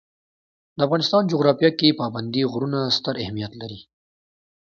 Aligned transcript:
د 0.77 0.79
افغانستان 0.85 1.23
جغرافیه 1.31 1.71
کې 1.79 1.97
پابندی 2.01 2.43
غرونه 2.51 2.79
ستر 2.97 3.15
اهمیت 3.23 3.53
لري. 3.61 3.79